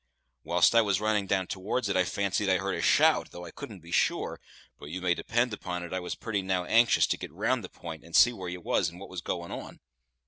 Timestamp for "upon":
5.53-5.83